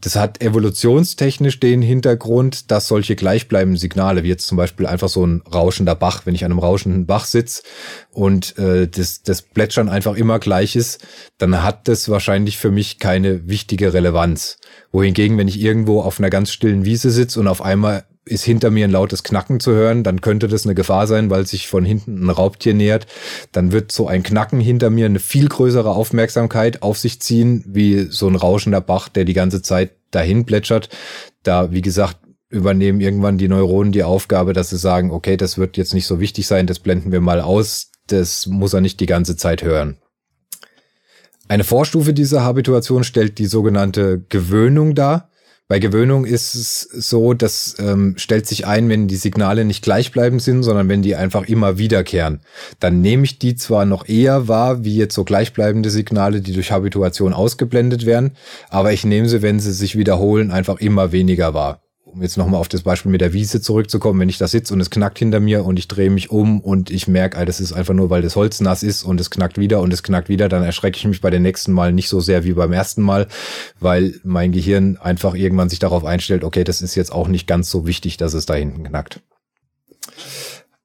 [0.02, 5.26] Das hat evolutionstechnisch den Hintergrund, dass solche gleichbleibenden Signale, wie jetzt zum Beispiel einfach so
[5.26, 7.62] ein rauschender Bach, wenn ich an einem rauschenden Bach sitze
[8.12, 11.04] und äh, das, das Plätschern einfach immer gleich ist,
[11.38, 14.58] dann hat das wahrscheinlich für mich keine wichtige Relevanz.
[14.92, 18.70] Wohingegen, wenn ich irgendwo auf einer ganz stillen Wiese sitze und auf einmal ist hinter
[18.70, 21.84] mir ein lautes Knacken zu hören, dann könnte das eine Gefahr sein, weil sich von
[21.84, 23.06] hinten ein Raubtier nähert.
[23.52, 28.06] Dann wird so ein Knacken hinter mir eine viel größere Aufmerksamkeit auf sich ziehen, wie
[28.10, 30.88] so ein rauschender Bach, der die ganze Zeit dahin plätschert.
[31.42, 35.76] Da, wie gesagt, übernehmen irgendwann die Neuronen die Aufgabe, dass sie sagen, okay, das wird
[35.76, 39.06] jetzt nicht so wichtig sein, das blenden wir mal aus, das muss er nicht die
[39.06, 39.98] ganze Zeit hören.
[41.48, 45.30] Eine Vorstufe dieser Habituation stellt die sogenannte Gewöhnung dar.
[45.66, 50.42] Bei Gewöhnung ist es so, das ähm, stellt sich ein, wenn die Signale nicht gleichbleibend
[50.42, 52.40] sind, sondern wenn die einfach immer wiederkehren.
[52.80, 56.70] Dann nehme ich die zwar noch eher wahr, wie jetzt so gleichbleibende Signale, die durch
[56.70, 58.32] Habituation ausgeblendet werden,
[58.68, 61.83] aber ich nehme sie, wenn sie sich wiederholen, einfach immer weniger wahr
[62.14, 64.80] um jetzt nochmal auf das Beispiel mit der Wiese zurückzukommen, wenn ich da sitze und
[64.80, 67.72] es knackt hinter mir und ich drehe mich um und ich merke, ah, das ist
[67.72, 70.48] einfach nur, weil das Holz nass ist und es knackt wieder und es knackt wieder,
[70.48, 73.26] dann erschrecke ich mich bei den nächsten Mal nicht so sehr wie beim ersten Mal,
[73.80, 77.68] weil mein Gehirn einfach irgendwann sich darauf einstellt, okay, das ist jetzt auch nicht ganz
[77.68, 79.20] so wichtig, dass es da hinten knackt.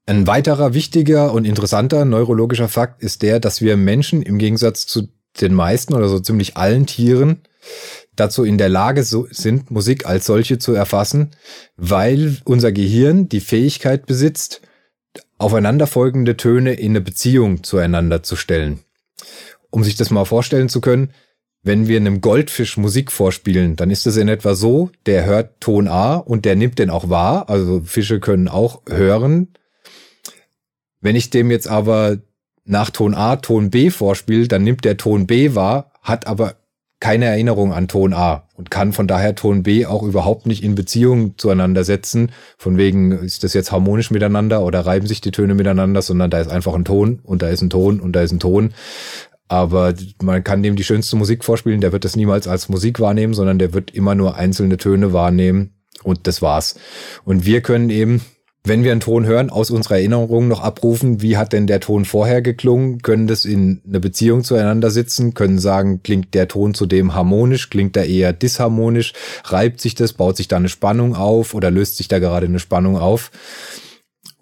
[0.08, 5.10] Ein weiterer wichtiger und interessanter neurologischer Fakt ist der, dass wir Menschen im Gegensatz zu
[5.39, 7.42] den meisten oder so ziemlich allen Tieren
[8.20, 11.32] dazu in der Lage so, sind, Musik als solche zu erfassen,
[11.78, 14.62] weil unser Gehirn die Fähigkeit besitzt,
[15.38, 18.80] aufeinanderfolgende Töne in eine Beziehung zueinander zu stellen.
[19.70, 21.12] Um sich das mal vorstellen zu können,
[21.62, 25.88] wenn wir einem Goldfisch Musik vorspielen, dann ist es in etwa so, der hört Ton
[25.88, 29.50] A und der nimmt den auch wahr, also Fische können auch hören.
[31.02, 32.18] Wenn ich dem jetzt aber
[32.64, 36.56] nach Ton A Ton B vorspiele, dann nimmt der Ton B wahr, hat aber
[37.00, 40.76] keine Erinnerung an Ton A und kann von daher Ton B auch überhaupt nicht in
[40.76, 42.32] Beziehung zueinander setzen.
[42.58, 46.40] Von wegen, ist das jetzt harmonisch miteinander oder reiben sich die Töne miteinander, sondern da
[46.40, 48.74] ist einfach ein Ton und da ist ein Ton und da ist ein Ton.
[49.48, 53.34] Aber man kann dem die schönste Musik vorspielen, der wird das niemals als Musik wahrnehmen,
[53.34, 56.76] sondern der wird immer nur einzelne Töne wahrnehmen und das war's.
[57.24, 58.22] Und wir können eben
[58.70, 62.06] wenn wir einen Ton hören, aus unserer Erinnerung noch abrufen, wie hat denn der Ton
[62.06, 67.16] vorher geklungen, können das in eine Beziehung zueinander sitzen, können sagen, klingt der Ton zudem
[67.16, 69.14] harmonisch, klingt er eher disharmonisch,
[69.46, 71.56] reibt sich das, baut sich da eine Spannung auf?
[71.56, 73.32] Oder löst sich da gerade eine Spannung auf?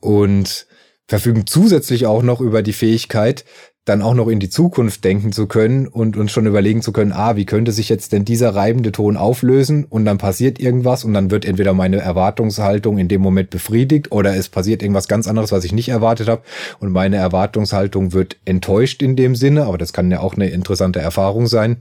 [0.02, 0.68] Und
[1.08, 3.46] verfügen zusätzlich auch noch über die Fähigkeit,
[3.88, 7.14] dann auch noch in die Zukunft denken zu können und uns schon überlegen zu können,
[7.14, 11.14] ah, wie könnte sich jetzt denn dieser reibende Ton auflösen und dann passiert irgendwas und
[11.14, 15.54] dann wird entweder meine Erwartungshaltung in dem Moment befriedigt oder es passiert irgendwas ganz anderes,
[15.54, 16.42] was ich nicht erwartet habe
[16.82, 21.00] und meine Erwartungshaltung wird enttäuscht in dem Sinne, aber das kann ja auch eine interessante
[21.00, 21.78] Erfahrung sein.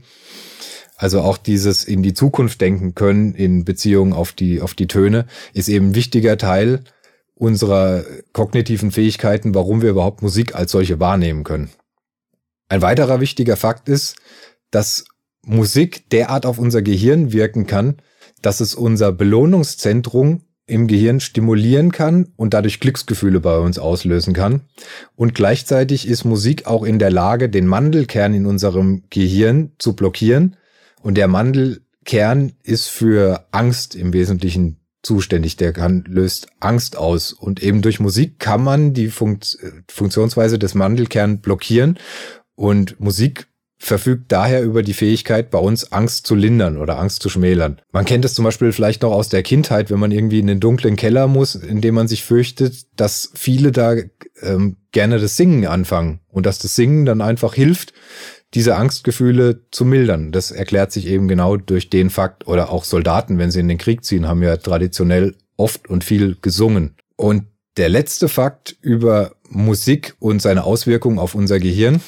[0.95, 5.25] Also auch dieses in die Zukunft denken können in Beziehung auf die, auf die Töne
[5.53, 6.85] ist eben ein wichtiger Teil
[7.35, 11.69] unserer kognitiven Fähigkeiten, warum wir überhaupt Musik als solche wahrnehmen können.
[12.69, 14.15] Ein weiterer wichtiger Fakt ist,
[14.71, 15.05] dass
[15.45, 17.97] Musik derart auf unser Gehirn wirken kann,
[18.41, 24.61] dass es unser Belohnungszentrum im Gehirn stimulieren kann und dadurch Glücksgefühle bei uns auslösen kann.
[25.15, 30.57] Und gleichzeitig ist Musik auch in der Lage, den Mandelkern in unserem Gehirn zu blockieren.
[31.01, 35.55] Und der Mandelkern ist für Angst im Wesentlichen zuständig.
[35.55, 37.31] Der kann, löst Angst aus.
[37.31, 41.97] Und eben durch Musik kann man die Funkt Funktionsweise des Mandelkern blockieren
[42.57, 43.47] und Musik
[43.79, 47.79] verfügt daher über die Fähigkeit, bei uns Angst zu lindern oder Angst zu schmälern.
[47.91, 50.59] Man kennt es zum Beispiel vielleicht noch aus der Kindheit, wenn man irgendwie in den
[50.59, 53.95] dunklen Keller muss, in dem man sich fürchtet, dass viele da
[54.41, 57.93] ähm, gerne das Singen anfangen und dass das Singen dann einfach hilft,
[58.55, 60.31] diese Angstgefühle zu mildern.
[60.31, 63.77] Das erklärt sich eben genau durch den Fakt, oder auch Soldaten, wenn sie in den
[63.77, 66.95] Krieg ziehen, haben ja traditionell oft und viel gesungen.
[67.15, 67.43] Und
[67.77, 72.01] der letzte Fakt über Musik und seine Auswirkungen auf unser Gehirn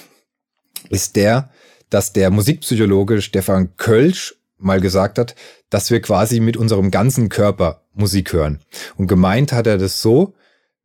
[0.89, 1.49] ist der,
[1.89, 5.35] dass der Musikpsychologe Stefan Kölsch mal gesagt hat,
[5.69, 8.59] dass wir quasi mit unserem ganzen Körper Musik hören.
[8.95, 10.33] Und gemeint hat er das so,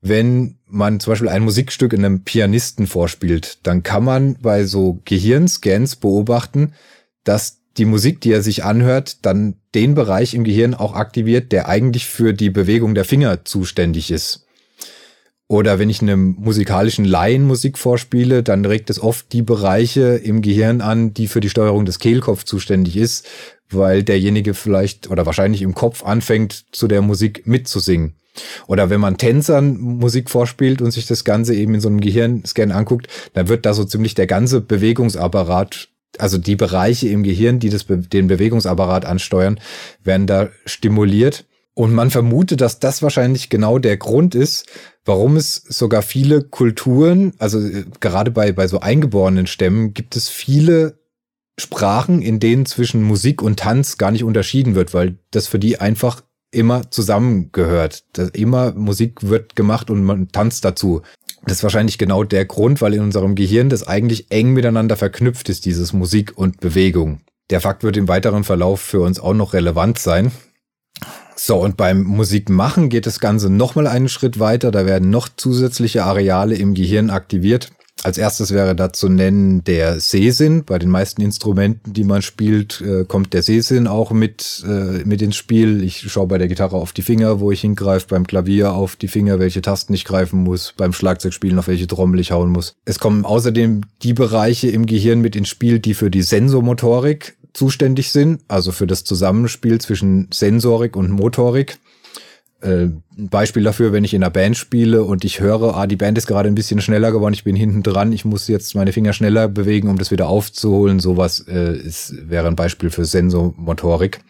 [0.01, 5.01] wenn man zum Beispiel ein Musikstück in einem Pianisten vorspielt, dann kann man bei so
[5.05, 6.75] Gehirnscans beobachten,
[7.25, 11.69] dass die Musik, die er sich anhört, dann den Bereich im Gehirn auch aktiviert, der
[11.69, 14.44] eigentlich für die Bewegung der Finger zuständig ist.
[15.55, 20.43] Oder wenn ich einem musikalischen Laien Musik vorspiele, dann regt es oft die Bereiche im
[20.43, 23.29] Gehirn an, die für die Steuerung des Kehlkopfs zuständig ist,
[23.71, 28.15] weil derjenige vielleicht oder wahrscheinlich im Kopf anfängt, zu der Musik mitzusingen.
[28.67, 32.73] Oder wenn man Tänzern Musik vorspielt und sich das Ganze eben in so einem Gehirnscan
[32.73, 35.87] anguckt, dann wird da so ziemlich der ganze Bewegungsapparat,
[36.19, 39.61] also die Bereiche im Gehirn, die das, den Bewegungsapparat ansteuern,
[40.03, 41.45] werden da stimuliert.
[41.75, 44.67] Und man vermutet, dass das wahrscheinlich genau der Grund ist,
[45.05, 50.29] warum es sogar viele Kulturen, also äh, gerade bei, bei so eingeborenen Stämmen, gibt es
[50.29, 51.01] viele
[51.59, 55.81] Sprachen, in denen zwischen Musik und Tanz gar nicht unterschieden wird, weil das für die
[55.81, 58.05] einfach immer zusammengehört.
[58.33, 61.03] Immer Musik wird gemacht und man tanzt dazu.
[61.45, 65.49] Das ist wahrscheinlich genau der Grund, weil in unserem Gehirn das eigentlich eng miteinander verknüpft
[65.49, 67.21] ist, dieses Musik und Bewegung.
[67.51, 70.33] Der Fakt wird im weiteren Verlauf für uns auch noch relevant sein.
[71.47, 74.71] So, und beim Musikmachen geht das Ganze nochmal einen Schritt weiter.
[74.71, 77.71] Da werden noch zusätzliche Areale im Gehirn aktiviert.
[78.03, 80.65] Als erstes wäre da zu nennen der Sehsinn.
[80.65, 85.21] Bei den meisten Instrumenten, die man spielt, äh, kommt der Sehsinn auch mit, äh, mit
[85.21, 85.83] ins Spiel.
[85.83, 89.09] Ich schaue bei der Gitarre auf die Finger, wo ich hingreife, beim Klavier auf die
[89.09, 92.75] Finger, welche Tasten ich greifen muss, beim Schlagzeugspielen auf welche Trommel ich hauen muss.
[92.87, 98.11] Es kommen außerdem die Bereiche im Gehirn mit ins Spiel, die für die Sensomotorik zuständig
[98.11, 101.79] sind, also für das Zusammenspiel zwischen Sensorik und Motorik.
[102.61, 105.97] Äh, ein Beispiel dafür, wenn ich in einer Band spiele und ich höre, ah, die
[105.97, 108.93] Band ist gerade ein bisschen schneller geworden, ich bin hinten dran, ich muss jetzt meine
[108.93, 110.99] Finger schneller bewegen, um das wieder aufzuholen.
[110.99, 114.21] Sowas äh, ist, wäre ein Beispiel für Sensomotorik.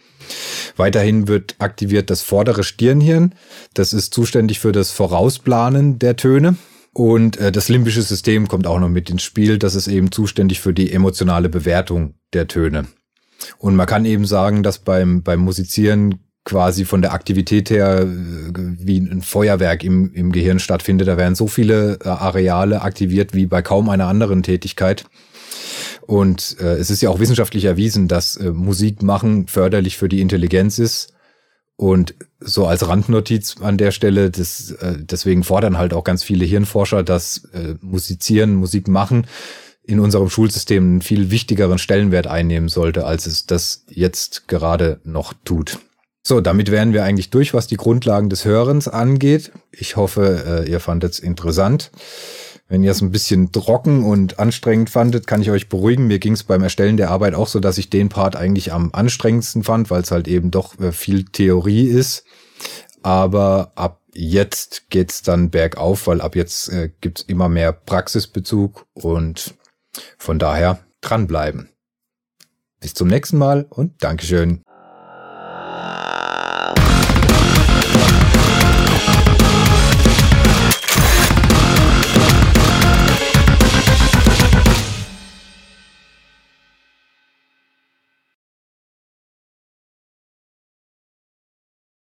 [0.76, 3.34] Weiterhin wird aktiviert das vordere Stirnhirn.
[3.74, 6.56] Das ist zuständig für das Vorausplanen der Töne.
[6.92, 9.58] Und äh, das limbische System kommt auch noch mit ins Spiel.
[9.58, 12.86] Das ist eben zuständig für die emotionale Bewertung der Töne.
[13.58, 18.06] Und man kann eben sagen, dass beim, beim Musizieren quasi von der Aktivität her äh,
[18.54, 21.08] wie ein Feuerwerk im, im Gehirn stattfindet.
[21.08, 25.06] Da werden so viele äh, Areale aktiviert wie bei kaum einer anderen Tätigkeit.
[26.02, 30.20] Und äh, es ist ja auch wissenschaftlich erwiesen, dass äh, Musik machen förderlich für die
[30.20, 31.14] Intelligenz ist.
[31.76, 36.44] Und so als Randnotiz an der Stelle, das, äh, deswegen fordern halt auch ganz viele
[36.44, 39.26] Hirnforscher, dass äh, Musizieren, Musik machen
[39.86, 45.34] in unserem Schulsystem einen viel wichtigeren Stellenwert einnehmen sollte, als es das jetzt gerade noch
[45.44, 45.78] tut.
[46.26, 49.52] So, damit wären wir eigentlich durch, was die Grundlagen des Hörens angeht.
[49.72, 51.90] Ich hoffe, äh, ihr fandet es interessant.
[52.66, 56.06] Wenn ihr es ein bisschen trocken und anstrengend fandet, kann ich euch beruhigen.
[56.06, 58.88] Mir ging es beim Erstellen der Arbeit auch so, dass ich den Part eigentlich am
[58.94, 62.24] anstrengendsten fand, weil es halt eben doch äh, viel Theorie ist.
[63.02, 69.54] Aber ab jetzt geht's dann bergauf, weil ab jetzt äh, gibt's immer mehr Praxisbezug und
[70.18, 71.70] von daher dranbleiben.
[72.80, 74.62] Bis zum nächsten Mal und Dankeschön.